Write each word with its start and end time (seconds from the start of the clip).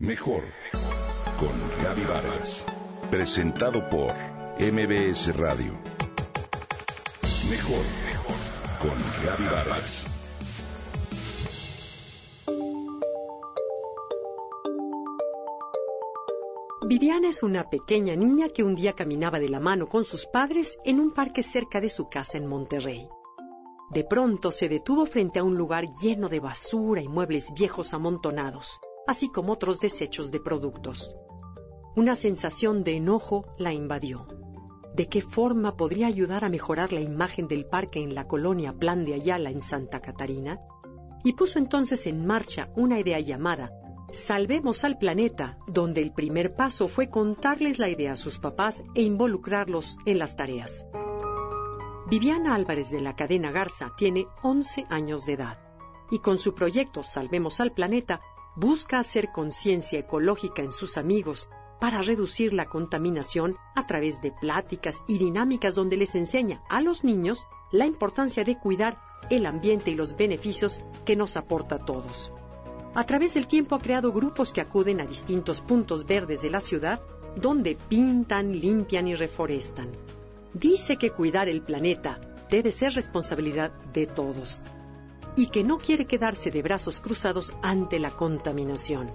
Mejor 0.00 0.44
con 1.40 1.82
Gaby 1.82 2.04
Vargas. 2.04 2.64
Presentado 3.10 3.88
por 3.90 4.14
MBS 4.60 5.36
Radio. 5.36 5.72
Mejor 7.50 7.84
con 8.80 8.96
Gaby 9.24 9.44
Vargas. 9.52 10.06
Viviana 16.86 17.30
es 17.30 17.42
una 17.42 17.68
pequeña 17.68 18.14
niña 18.14 18.50
que 18.50 18.62
un 18.62 18.76
día 18.76 18.92
caminaba 18.92 19.40
de 19.40 19.48
la 19.48 19.58
mano 19.58 19.88
con 19.88 20.04
sus 20.04 20.26
padres 20.26 20.78
en 20.84 21.00
un 21.00 21.12
parque 21.12 21.42
cerca 21.42 21.80
de 21.80 21.88
su 21.88 22.08
casa 22.08 22.38
en 22.38 22.46
Monterrey. 22.46 23.08
De 23.90 24.04
pronto 24.04 24.52
se 24.52 24.68
detuvo 24.68 25.06
frente 25.06 25.40
a 25.40 25.42
un 25.42 25.56
lugar 25.56 25.88
lleno 26.00 26.28
de 26.28 26.38
basura 26.38 27.02
y 27.02 27.08
muebles 27.08 27.52
viejos 27.52 27.94
amontonados 27.94 28.80
así 29.08 29.30
como 29.30 29.54
otros 29.54 29.80
desechos 29.80 30.30
de 30.30 30.38
productos. 30.38 31.14
Una 31.96 32.14
sensación 32.14 32.84
de 32.84 32.96
enojo 32.96 33.46
la 33.58 33.72
invadió. 33.72 34.28
¿De 34.94 35.08
qué 35.08 35.22
forma 35.22 35.78
podría 35.78 36.08
ayudar 36.08 36.44
a 36.44 36.50
mejorar 36.50 36.92
la 36.92 37.00
imagen 37.00 37.48
del 37.48 37.64
parque 37.64 38.00
en 38.00 38.14
la 38.14 38.28
colonia 38.28 38.74
Plan 38.74 39.06
de 39.06 39.14
Ayala 39.14 39.48
en 39.48 39.62
Santa 39.62 40.00
Catarina? 40.00 40.60
Y 41.24 41.32
puso 41.32 41.58
entonces 41.58 42.06
en 42.06 42.26
marcha 42.26 42.68
una 42.76 43.00
idea 43.00 43.18
llamada 43.18 43.72
Salvemos 44.12 44.84
al 44.84 44.98
planeta, 44.98 45.58
donde 45.66 46.02
el 46.02 46.12
primer 46.12 46.54
paso 46.54 46.86
fue 46.86 47.08
contarles 47.08 47.78
la 47.78 47.88
idea 47.88 48.12
a 48.12 48.16
sus 48.16 48.38
papás 48.38 48.84
e 48.94 49.02
involucrarlos 49.02 49.96
en 50.04 50.18
las 50.18 50.36
tareas. 50.36 50.86
Viviana 52.10 52.54
Álvarez 52.54 52.90
de 52.90 53.00
la 53.00 53.16
cadena 53.16 53.52
Garza 53.52 53.92
tiene 53.96 54.26
11 54.42 54.84
años 54.90 55.24
de 55.24 55.32
edad 55.32 55.58
y 56.10 56.18
con 56.18 56.36
su 56.36 56.54
proyecto 56.54 57.02
Salvemos 57.02 57.60
al 57.60 57.72
Planeta 57.72 58.20
busca 58.58 58.98
hacer 58.98 59.30
conciencia 59.30 60.00
ecológica 60.00 60.62
en 60.62 60.72
sus 60.72 60.96
amigos 60.96 61.48
para 61.78 62.02
reducir 62.02 62.52
la 62.52 62.66
contaminación 62.66 63.56
a 63.76 63.86
través 63.86 64.20
de 64.20 64.32
pláticas 64.32 65.00
y 65.06 65.18
dinámicas 65.18 65.76
donde 65.76 65.96
les 65.96 66.16
enseña 66.16 66.60
a 66.68 66.80
los 66.80 67.04
niños 67.04 67.46
la 67.70 67.86
importancia 67.86 68.42
de 68.42 68.58
cuidar 68.58 68.98
el 69.30 69.46
ambiente 69.46 69.92
y 69.92 69.94
los 69.94 70.16
beneficios 70.16 70.82
que 71.04 71.14
nos 71.14 71.36
aporta 71.36 71.76
a 71.76 71.84
todos. 71.84 72.32
A 72.94 73.04
través 73.04 73.34
del 73.34 73.46
tiempo 73.46 73.76
ha 73.76 73.78
creado 73.78 74.12
grupos 74.12 74.52
que 74.52 74.60
acuden 74.60 75.00
a 75.00 75.06
distintos 75.06 75.60
puntos 75.60 76.04
verdes 76.04 76.42
de 76.42 76.50
la 76.50 76.58
ciudad 76.58 77.00
donde 77.36 77.76
pintan, 77.76 78.58
limpian 78.58 79.06
y 79.06 79.14
reforestan. 79.14 79.92
Dice 80.52 80.96
que 80.96 81.10
cuidar 81.10 81.48
el 81.48 81.62
planeta 81.62 82.18
debe 82.50 82.72
ser 82.72 82.94
responsabilidad 82.94 83.70
de 83.92 84.08
todos 84.08 84.64
y 85.38 85.46
que 85.46 85.62
no 85.62 85.78
quiere 85.78 86.04
quedarse 86.04 86.50
de 86.50 86.62
brazos 86.62 86.98
cruzados 87.00 87.54
ante 87.62 88.00
la 88.00 88.10
contaminación. 88.10 89.12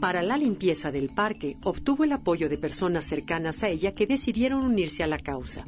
Para 0.00 0.22
la 0.22 0.38
limpieza 0.38 0.90
del 0.90 1.10
parque 1.10 1.58
obtuvo 1.62 2.04
el 2.04 2.12
apoyo 2.12 2.48
de 2.48 2.56
personas 2.56 3.04
cercanas 3.04 3.62
a 3.62 3.68
ella 3.68 3.94
que 3.94 4.06
decidieron 4.06 4.64
unirse 4.64 5.02
a 5.02 5.06
la 5.06 5.18
causa. 5.18 5.66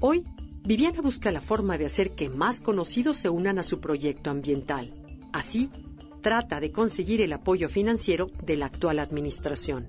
Hoy, 0.00 0.24
Viviana 0.64 1.02
busca 1.02 1.30
la 1.30 1.42
forma 1.42 1.76
de 1.76 1.84
hacer 1.84 2.14
que 2.14 2.30
más 2.30 2.60
conocidos 2.60 3.18
se 3.18 3.28
unan 3.28 3.58
a 3.58 3.62
su 3.62 3.80
proyecto 3.80 4.30
ambiental. 4.30 4.94
Así, 5.30 5.68
trata 6.22 6.58
de 6.58 6.72
conseguir 6.72 7.20
el 7.20 7.34
apoyo 7.34 7.68
financiero 7.68 8.30
de 8.42 8.56
la 8.56 8.66
actual 8.66 8.98
administración. 8.98 9.88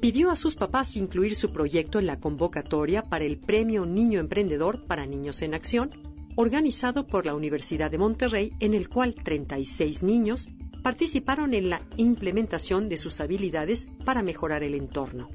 Pidió 0.00 0.30
a 0.30 0.36
sus 0.36 0.54
papás 0.54 0.96
incluir 0.96 1.34
su 1.34 1.50
proyecto 1.50 1.98
en 1.98 2.06
la 2.06 2.20
convocatoria 2.20 3.02
para 3.02 3.24
el 3.24 3.38
Premio 3.38 3.86
Niño 3.86 4.20
Emprendedor 4.20 4.84
para 4.84 5.06
Niños 5.06 5.40
en 5.40 5.54
Acción 5.54 6.05
organizado 6.36 7.06
por 7.06 7.26
la 7.26 7.34
Universidad 7.34 7.90
de 7.90 7.98
Monterrey, 7.98 8.52
en 8.60 8.74
el 8.74 8.88
cual 8.88 9.14
36 9.14 10.02
niños 10.02 10.48
participaron 10.82 11.52
en 11.54 11.68
la 11.68 11.82
implementación 11.96 12.88
de 12.88 12.96
sus 12.96 13.20
habilidades 13.20 13.88
para 14.04 14.22
mejorar 14.22 14.62
el 14.62 14.74
entorno. 14.74 15.28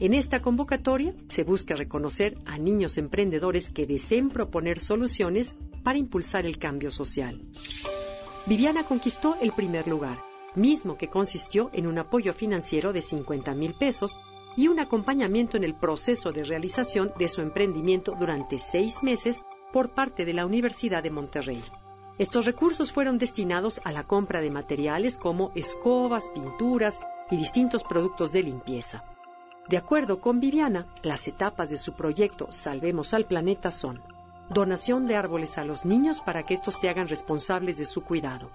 En 0.00 0.14
esta 0.14 0.40
convocatoria 0.40 1.14
se 1.28 1.44
busca 1.44 1.76
reconocer 1.76 2.38
a 2.46 2.56
niños 2.56 2.96
emprendedores 2.96 3.68
que 3.68 3.86
deseen 3.86 4.30
proponer 4.30 4.80
soluciones 4.80 5.54
para 5.84 5.98
impulsar 5.98 6.46
el 6.46 6.58
cambio 6.58 6.90
social. 6.90 7.44
Viviana 8.46 8.84
conquistó 8.84 9.36
el 9.42 9.52
primer 9.52 9.86
lugar, 9.86 10.18
mismo 10.54 10.96
que 10.96 11.08
consistió 11.08 11.70
en 11.74 11.86
un 11.86 11.98
apoyo 11.98 12.32
financiero 12.32 12.94
de 12.94 13.02
50 13.02 13.54
mil 13.54 13.74
pesos 13.74 14.18
y 14.56 14.68
un 14.68 14.80
acompañamiento 14.80 15.56
en 15.56 15.64
el 15.64 15.74
proceso 15.74 16.32
de 16.32 16.44
realización 16.44 17.12
de 17.18 17.28
su 17.28 17.42
emprendimiento 17.42 18.16
durante 18.18 18.58
seis 18.58 19.02
meses 19.02 19.44
por 19.72 19.90
parte 19.90 20.24
de 20.24 20.34
la 20.34 20.46
Universidad 20.46 21.02
de 21.02 21.10
Monterrey. 21.10 21.62
Estos 22.18 22.44
recursos 22.44 22.92
fueron 22.92 23.18
destinados 23.18 23.80
a 23.84 23.92
la 23.92 24.04
compra 24.04 24.40
de 24.40 24.50
materiales 24.50 25.16
como 25.16 25.52
escobas, 25.54 26.30
pinturas 26.30 27.00
y 27.30 27.36
distintos 27.36 27.82
productos 27.82 28.32
de 28.32 28.42
limpieza. 28.42 29.04
De 29.68 29.76
acuerdo 29.76 30.20
con 30.20 30.40
Viviana, 30.40 30.86
las 31.02 31.28
etapas 31.28 31.70
de 31.70 31.76
su 31.76 31.94
proyecto 31.94 32.48
Salvemos 32.50 33.14
al 33.14 33.24
Planeta 33.24 33.70
son 33.70 34.02
donación 34.48 35.06
de 35.06 35.16
árboles 35.16 35.58
a 35.58 35.64
los 35.64 35.84
niños 35.84 36.20
para 36.20 36.42
que 36.42 36.54
estos 36.54 36.74
se 36.74 36.88
hagan 36.88 37.08
responsables 37.08 37.78
de 37.78 37.86
su 37.86 38.02
cuidado, 38.02 38.50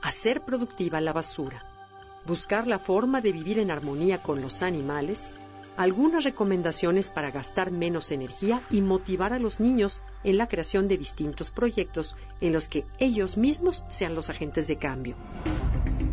hacer 0.00 0.42
productiva 0.42 1.00
la 1.00 1.12
basura, 1.12 1.60
buscar 2.24 2.66
la 2.66 2.78
forma 2.78 3.20
de 3.20 3.32
vivir 3.32 3.58
en 3.58 3.70
armonía 3.70 4.18
con 4.18 4.40
los 4.40 4.62
animales 4.62 5.32
algunas 5.76 6.24
recomendaciones 6.24 7.10
para 7.10 7.30
gastar 7.30 7.70
menos 7.70 8.12
energía 8.12 8.62
y 8.70 8.80
motivar 8.80 9.32
a 9.32 9.38
los 9.38 9.60
niños 9.60 10.00
en 10.22 10.38
la 10.38 10.48
creación 10.48 10.88
de 10.88 10.98
distintos 10.98 11.50
proyectos 11.50 12.16
en 12.40 12.52
los 12.52 12.68
que 12.68 12.84
ellos 12.98 13.36
mismos 13.36 13.84
sean 13.90 14.14
los 14.14 14.30
agentes 14.30 14.68
de 14.68 14.76
cambio. 14.76 15.16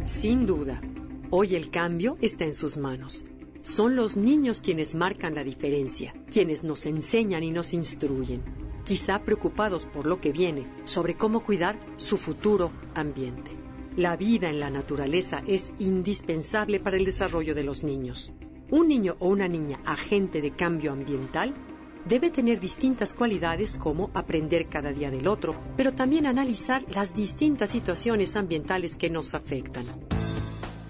Sin 0.05 0.45
duda, 0.45 0.81
hoy 1.29 1.55
el 1.55 1.69
cambio 1.69 2.17
está 2.21 2.45
en 2.45 2.55
sus 2.55 2.77
manos. 2.77 3.25
Son 3.61 3.95
los 3.95 4.17
niños 4.17 4.61
quienes 4.61 4.95
marcan 4.95 5.35
la 5.35 5.43
diferencia, 5.43 6.13
quienes 6.31 6.63
nos 6.63 6.87
enseñan 6.87 7.43
y 7.43 7.51
nos 7.51 7.73
instruyen, 7.73 8.41
quizá 8.83 9.19
preocupados 9.19 9.85
por 9.85 10.07
lo 10.07 10.19
que 10.19 10.31
viene, 10.31 10.65
sobre 10.85 11.15
cómo 11.15 11.45
cuidar 11.45 11.79
su 11.97 12.17
futuro 12.17 12.71
ambiente. 12.95 13.51
La 13.95 14.17
vida 14.17 14.49
en 14.49 14.59
la 14.59 14.71
naturaleza 14.71 15.43
es 15.45 15.73
indispensable 15.77 16.79
para 16.79 16.97
el 16.97 17.05
desarrollo 17.05 17.53
de 17.53 17.63
los 17.63 17.83
niños. 17.83 18.33
Un 18.71 18.87
niño 18.87 19.17
o 19.19 19.27
una 19.27 19.49
niña 19.49 19.81
agente 19.83 20.41
de 20.41 20.51
cambio 20.51 20.93
ambiental 20.93 21.53
debe 22.05 22.29
tener 22.29 22.61
distintas 22.61 23.13
cualidades 23.13 23.75
como 23.75 24.09
aprender 24.13 24.69
cada 24.69 24.93
día 24.93 25.11
del 25.11 25.27
otro, 25.27 25.53
pero 25.75 25.91
también 25.91 26.25
analizar 26.25 26.81
las 26.95 27.13
distintas 27.13 27.71
situaciones 27.71 28.37
ambientales 28.37 28.95
que 28.95 29.09
nos 29.09 29.33
afectan. 29.33 29.85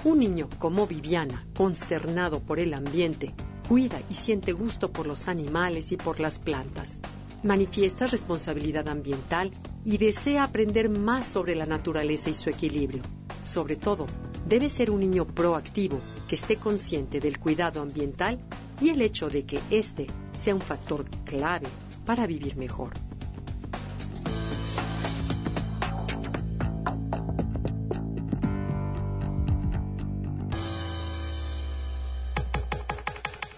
Un 0.04 0.20
niño 0.20 0.48
como 0.60 0.86
Viviana, 0.86 1.48
consternado 1.56 2.40
por 2.40 2.60
el 2.60 2.76
ambiente, 2.76 3.34
cuida 3.68 4.00
y 4.12 4.14
siente 4.14 4.52
gusto 4.52 4.92
por 4.92 5.08
los 5.08 5.28
animales 5.28 5.92
y 5.92 5.98
por 5.98 6.20
las 6.20 6.38
plantas. 6.38 7.02
Manifiesta 7.42 8.06
responsabilidad 8.06 8.90
ambiental 8.90 9.50
y 9.84 9.98
desea 9.98 10.44
aprender 10.44 10.88
más 10.88 11.26
sobre 11.26 11.56
la 11.56 11.66
naturaleza 11.66 12.30
y 12.30 12.36
su 12.36 12.52
equilibrio. 12.52 13.02
Sobre 13.42 13.76
todo, 13.76 14.06
debe 14.52 14.70
ser 14.70 14.92
un 14.92 15.00
niño 15.00 15.26
proactivo 15.26 15.98
que 16.28 16.36
esté 16.36 16.58
consciente 16.58 17.22
del 17.22 17.40
cuidado 17.40 17.82
ambiental 17.82 18.38
y 18.82 18.90
el 18.90 19.02
hecho 19.02 19.30
de 19.30 19.46
que 19.46 19.62
éste 19.70 20.08
sea 20.34 20.54
un 20.54 20.60
factor 20.60 21.06
clave 21.24 21.68
para 22.06 22.28
vivir 22.28 22.58
mejor. 22.58 22.92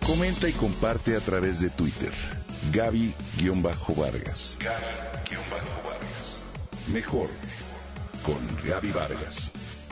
Comenta 0.05 0.47
y 0.47 0.51
comparte 0.51 1.15
a 1.15 1.21
través 1.21 1.59
de 1.59 1.71
Twitter. 1.71 2.11
Gaby-Vargas. 2.71 4.57
Gaby-Vargas. 4.59 6.43
Mejor 6.93 7.31
con 8.23 8.37
Gaby 8.63 8.91
Vargas 8.91 9.62